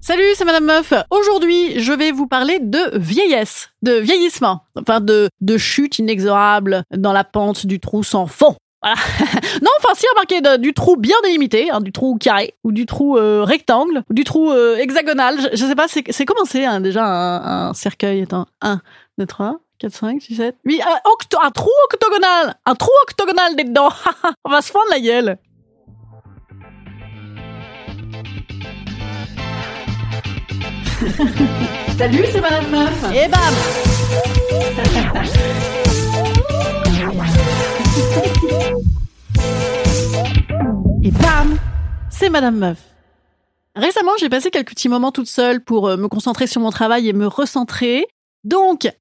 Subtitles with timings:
[0.00, 0.92] Salut, c'est Madame Meuf.
[1.10, 7.12] Aujourd'hui, je vais vous parler de vieillesse, de vieillissement, enfin de, de chute inexorable dans
[7.12, 8.56] la pente du trou sans fond.
[8.80, 8.96] Voilà.
[9.62, 12.86] non, enfin si, remarquez, de- du trou bien délimité, hein, du trou carré, ou du
[12.86, 15.36] trou euh, rectangle, ou du trou euh, hexagonal.
[15.40, 18.80] Je, je sais pas, c'est comment c'est hein, déjà un, un cercueil Attends, 1,
[19.18, 20.86] 2, 3, 4, 5, 6, 7, 8, un,
[21.44, 23.90] un trou octogonal Un trou octogonal dedans
[24.44, 25.36] On va se fendre la gueule
[31.98, 33.04] Salut, c'est Madame Meuf.
[33.14, 33.40] Et bam
[41.04, 41.58] Et bam
[42.10, 42.78] C'est Madame Meuf.
[43.74, 47.08] Récemment, j'ai passé quelques petits moments toute seule pour euh, me concentrer sur mon travail
[47.08, 48.06] et me recentrer.
[48.44, 48.92] Donc, 1.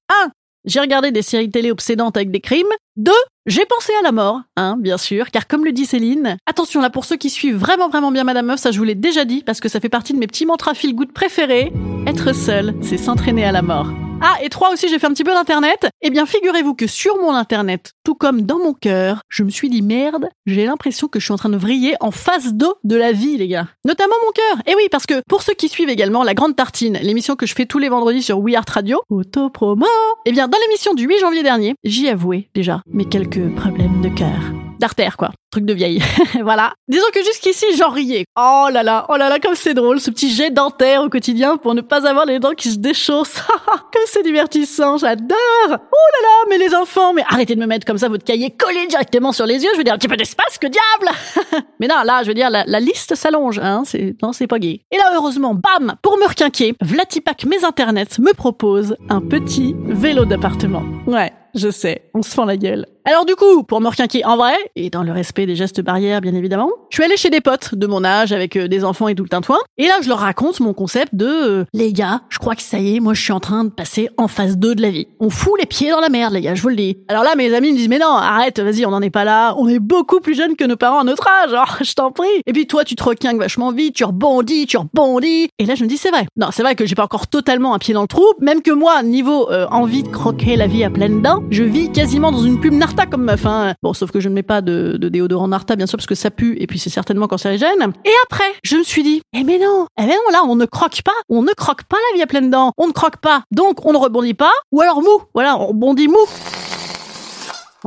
[0.66, 2.68] J'ai regardé des séries télé obsédantes avec des crimes.
[2.98, 3.12] 2.
[3.48, 6.90] J'ai pensé à la mort, hein, bien sûr, car comme le dit Céline, attention là
[6.90, 9.42] pour ceux qui suivent vraiment vraiment bien Madame Meuf, ça je vous l'ai déjà dit
[9.42, 11.72] parce que ça fait partie de mes petits mantras feel préférés.
[12.06, 13.88] Être seul, c'est s'entraîner à la mort.
[14.20, 15.88] Ah, et trois aussi, j'ai fait un petit peu d'internet.
[16.02, 19.70] Eh bien, figurez-vous que sur mon internet, tout comme dans mon cœur, je me suis
[19.70, 22.96] dit merde, j'ai l'impression que je suis en train de vriller en face d'eau de
[22.96, 23.68] la vie, les gars.
[23.86, 24.64] Notamment mon cœur.
[24.66, 27.54] Et oui, parce que pour ceux qui suivent également La Grande Tartine, l'émission que je
[27.54, 29.86] fais tous les vendredis sur We Art Radio, auto-promo.
[30.26, 34.10] Eh bien, dans l'émission du 8 janvier dernier, j'y avouais déjà mes quelques problèmes de
[34.10, 34.52] cœur.
[34.80, 35.32] D'artère, quoi.
[35.52, 36.02] Truc de vieille.
[36.44, 36.74] voilà.
[36.88, 38.26] Disons que jusqu'ici, j'en riais.
[38.38, 41.58] Oh là là, oh là là, comme c'est drôle, ce petit jet dentaire au quotidien
[41.58, 43.42] pour ne pas avoir les dents qui se déchaussent.
[44.06, 45.38] c'est divertissant, j'adore.
[45.70, 48.52] Oh là là, mais les enfants, mais arrêtez de me mettre comme ça votre cahier
[48.52, 49.70] collé directement sur les yeux.
[49.74, 52.50] Je veux dire, un petit peu d'espace, que diable Mais non, là, je veux dire,
[52.50, 53.84] la, la liste s'allonge, hein.
[53.86, 54.82] C'est, non, c'est pas gay.
[54.92, 60.26] Et là, heureusement, bam, pour me requinquer, Vlatipak Mes Internets me propose un petit vélo
[60.26, 60.84] d'appartement.
[61.06, 61.32] Ouais.
[61.56, 62.86] Je sais, on se fend la gueule.
[63.10, 66.20] Alors du coup, pour me requinquer en vrai, et dans le respect des gestes barrières
[66.20, 69.08] bien évidemment, je suis allée chez des potes de mon âge avec euh, des enfants
[69.08, 72.24] et tout le tintouin, et là je leur raconte mon concept de euh, les gars,
[72.28, 74.58] je crois que ça y est, moi je suis en train de passer en phase
[74.58, 75.08] 2 de la vie.
[75.22, 76.98] On fout les pieds dans la merde les gars, je vous le dis.
[77.08, 79.56] Alors là mes amis me disent mais non, arrête, vas-y, on n'en est pas là,
[79.58, 82.28] on est beaucoup plus jeunes que nos parents à notre âge, alors je t'en prie.
[82.46, 85.84] Et puis toi tu te requinques vachement vite, tu rebondis, tu rebondis, et là je
[85.86, 86.26] me dis c'est vrai.
[86.36, 88.72] Non, c'est vrai que j'ai pas encore totalement un pied dans le trou, même que
[88.72, 92.44] moi, niveau euh, envie de croquer la vie à pleines dents, je vis quasiment dans
[92.44, 92.74] une pub
[93.06, 93.46] Comme meuf.
[93.46, 93.74] Hein.
[93.84, 96.16] Bon, sauf que je ne mets pas de, de déodorant Narta, bien sûr, parce que
[96.16, 97.94] ça pue et puis c'est certainement cancérigène.
[98.04, 100.66] Et après, je me suis dit, eh mais non, eh mais non, là, on ne
[100.66, 103.44] croque pas, on ne croque pas la vie à pleines dents, on ne croque pas,
[103.52, 106.18] donc on ne rebondit pas, ou alors mou, voilà, on rebondit mou.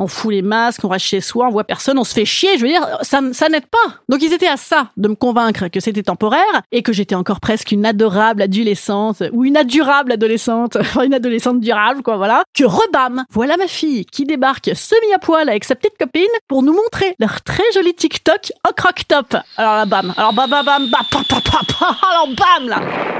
[0.00, 2.56] On fout les masques, on reste chez soi, on voit personne, on se fait chier.
[2.56, 3.96] Je veux dire, ça, n'aide pas.
[4.08, 7.38] Donc ils étaient à ça de me convaincre que c'était temporaire et que j'étais encore
[7.38, 12.44] presque une adorable adolescente ou une adorable adolescente, enfin une adolescente durable, quoi, voilà.
[12.56, 16.62] Que rebam, voilà ma fille qui débarque semi à poil avec sa petite copine pour
[16.62, 19.36] nous montrer leur très joli TikTok en croque-top.
[19.58, 20.14] Alors là, bam.
[20.16, 23.19] Alors bam, bam, bam, bam, pa, pa, alors bam, là.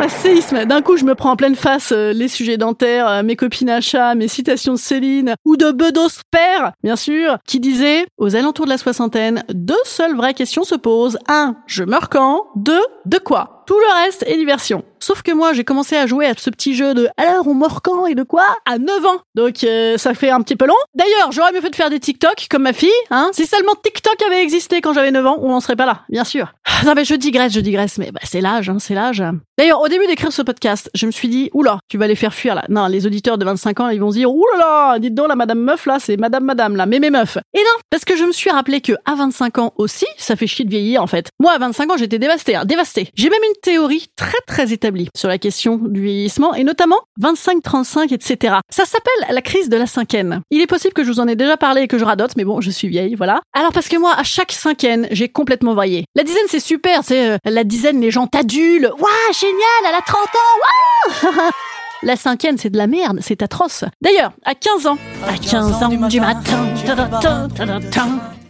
[0.00, 0.64] Un séisme.
[0.64, 3.70] D'un coup, je me prends en pleine face euh, les sujets dentaires, euh, mes copines
[3.70, 8.36] à chat, mes citations de Céline ou de Bedos Père, bien sûr, qui disait aux
[8.36, 11.18] alentours de la soixantaine, deux seules vraies questions se posent.
[11.28, 12.46] Un, je meurs quand?
[12.56, 13.64] Deux, de quoi?
[13.66, 14.84] Tout le reste est diversion.
[15.04, 17.84] Sauf que moi, j'ai commencé à jouer à ce petit jeu de alors on meurt
[17.84, 18.46] quand et de quoi?
[18.64, 19.20] à 9 ans.
[19.34, 20.74] Donc euh, ça fait un petit peu long.
[20.94, 23.28] D'ailleurs, j'aurais mieux fait de faire des TikTok comme ma fille, hein.
[23.34, 26.24] Si seulement TikTok avait existé quand j'avais 9 ans, on n'en serait pas là, bien
[26.24, 26.54] sûr.
[26.64, 29.22] Ah, Non mais je digresse, je digresse, mais bah, c'est l'âge, hein, c'est l'âge.
[29.58, 32.32] D'ailleurs, au début d'écrire ce podcast, je me suis dit oula, tu vas les faire
[32.32, 32.64] fuir là.
[32.70, 35.60] Non, les auditeurs de 25 ans, ils vont se dire oulala, dites donc la madame
[35.60, 37.36] meuf là, c'est madame madame là, mais mes meufs.
[37.52, 40.46] Et non, parce que je me suis rappelé que à 25 ans aussi, ça fait
[40.46, 41.28] chier de vieillir en fait.
[41.40, 43.10] Moi à 25 ans, j'étais dévastée, hein, dévastée.
[43.14, 47.62] J'ai même une théorie très très établie sur la question du vieillissement et notamment 25,
[47.62, 48.56] 35, etc.
[48.70, 50.40] Ça s'appelle la crise de la cinquaine.
[50.50, 52.44] Il est possible que je vous en ai déjà parlé et que je radote, mais
[52.44, 53.40] bon, je suis vieille, voilà.
[53.52, 56.04] Alors parce que moi, à chaque cinquaine, j'ai complètement varié.
[56.14, 58.90] La dizaine, c'est super, c'est euh, la dizaine, les gens t'adulent.
[58.98, 59.54] Waouh, génial,
[59.88, 61.50] elle a 30 ans, waouh
[62.02, 63.84] La cinquième, c'est de la merde, c'est atroce.
[64.02, 66.66] D'ailleurs, à 15 ans, à 15 ans du matin,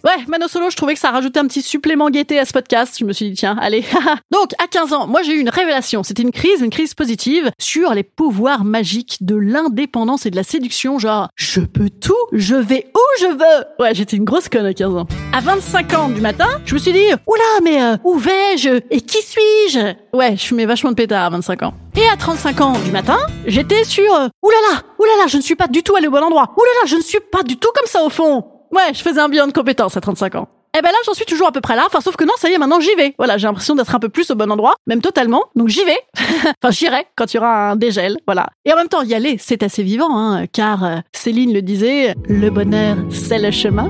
[0.05, 2.95] Ouais, Mano Solo, je trouvais que ça rajoutait un petit supplément gaieté à ce podcast.
[3.01, 3.83] Je me suis dit, tiens, allez.
[4.31, 6.03] Donc, à 15 ans, moi j'ai eu une révélation.
[6.03, 10.43] C'était une crise, une crise positive sur les pouvoirs magiques de l'indépendance et de la
[10.43, 10.99] séduction.
[10.99, 13.65] Genre, je peux tout, je vais où je veux.
[13.81, 15.07] Ouais, j'étais une grosse conne à 15 ans.
[15.33, 19.01] À 25 ans du matin, je me suis dit, oula, mais euh, où vais-je et
[19.01, 19.95] qui suis-je?
[20.13, 21.73] Ouais, je fumais vachement de pétard à 25 ans.
[21.97, 25.67] Et à 35 ans du matin, j'étais sur euh, oulala, oulala, je ne suis pas
[25.67, 26.53] du tout allé au bon endroit.
[26.59, 28.45] Oulala, je ne suis pas du tout comme ça au fond.
[28.75, 30.49] Ouais, je faisais un bilan de compétences à 35 ans.
[30.77, 31.85] Eh ben là, j'en suis toujours à peu près là.
[31.87, 33.15] Enfin, sauf que non, ça y est, maintenant j'y vais.
[33.17, 35.45] Voilà, j'ai l'impression d'être un peu plus au bon endroit, même totalement.
[35.55, 35.99] Donc j'y vais.
[36.19, 38.19] enfin, j'irai quand il y aura un dégel.
[38.27, 38.49] Voilà.
[38.65, 42.17] Et en même temps, y aller, c'est assez vivant, hein, car euh, Céline le disait,
[42.29, 43.89] le bonheur, c'est le chemin.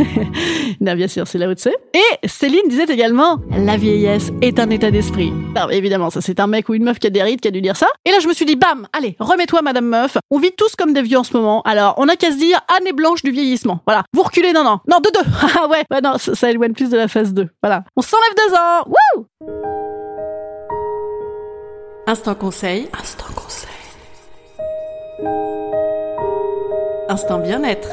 [0.80, 4.70] non, bien sûr, c'est là où tu Et Céline disait également, la vieillesse est un
[4.70, 5.30] état d'esprit.
[5.30, 7.50] Non, évidemment, ça c'est un mec ou une meuf qui a des rides qui a
[7.50, 7.86] dû dire ça.
[8.04, 10.16] Et là, je me suis dit, bam, allez, remets-toi, Madame Meuf.
[10.30, 11.62] On vit tous comme des vieux en ce moment.
[11.62, 13.80] Alors, on a qu'à se dire, année blanche du vieillissement.
[13.86, 14.04] Voilà.
[14.12, 14.80] Vous reculez d'un an.
[14.88, 15.30] Non, de deux.
[15.54, 17.48] Ah ouais, ouais, non, ça, ça éloigne plus de la phase 2.
[17.62, 17.84] Voilà.
[17.96, 18.86] On s'enlève deux ans.
[18.86, 19.26] Wouh!
[22.06, 22.88] Instant conseil.
[22.98, 23.68] Instant conseil.
[27.08, 27.88] Instant bien-être.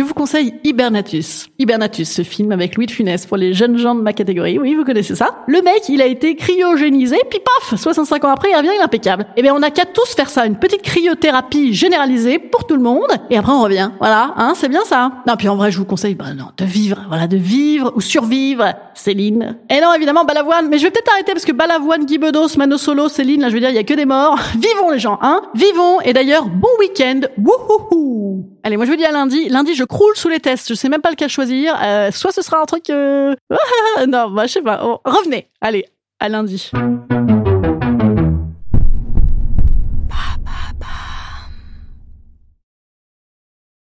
[0.00, 1.49] Je vous conseille Hibernatus.
[1.60, 4.58] Hibernatus, ce film avec Louis de Funès pour les jeunes gens de ma catégorie.
[4.58, 5.44] Oui, vous connaissez ça.
[5.46, 8.82] Le mec, il a été cryogénisé, puis paf, 65 ans après, il revient, il est
[8.82, 9.26] impeccable.
[9.36, 12.82] Eh bien, on a qu'à tous faire ça, une petite cryothérapie généralisée pour tout le
[12.82, 13.90] monde, et après on revient.
[14.00, 15.12] Voilà, hein, c'est bien ça.
[15.26, 18.00] Non, puis en vrai, je vous conseille, bah non, de vivre, voilà, de vivre ou
[18.00, 18.74] survivre.
[18.94, 19.56] Céline.
[19.70, 20.68] Et non, évidemment, Balavoine.
[20.68, 23.54] Mais je vais peut-être arrêter parce que Balavoine, Guy Bedos, Mano Solo, Céline, là, je
[23.54, 24.38] veux dire, il y a que des morts.
[24.54, 25.42] Vivons les gens, hein.
[25.54, 26.00] Vivons.
[26.02, 27.20] Et d'ailleurs, bon week-end.
[27.38, 28.44] Wouhouhou.
[28.62, 29.48] Allez, moi je vous dis à lundi.
[29.48, 30.68] Lundi, je croule sous les tests.
[30.68, 32.90] Je sais même pas lequel Euh, soit ce sera un truc.
[32.90, 33.34] Euh...
[34.08, 34.76] non, bah je sais pas.
[35.04, 35.48] Revenez.
[35.60, 35.86] Allez,
[36.18, 36.70] à lundi.